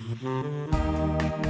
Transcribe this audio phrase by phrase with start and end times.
[0.00, 1.49] Música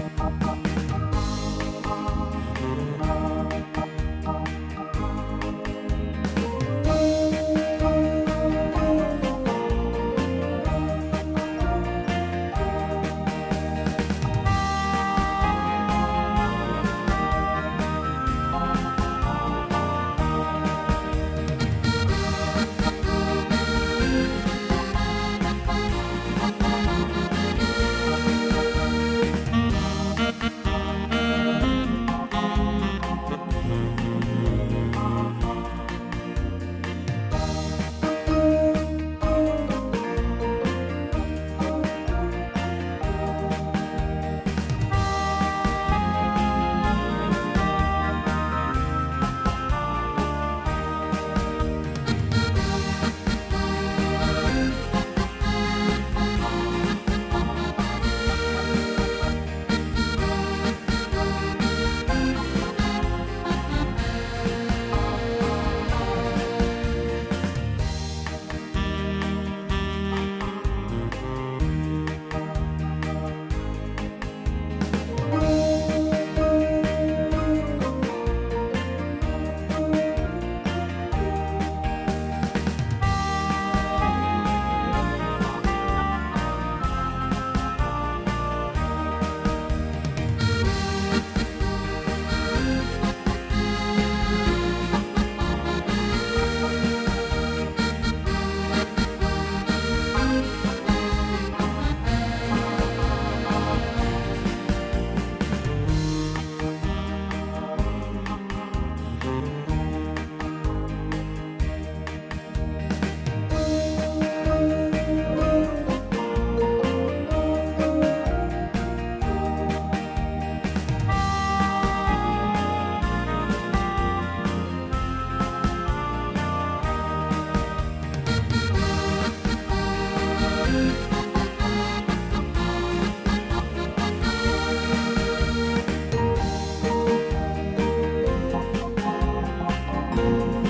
[140.31, 140.70] Bye.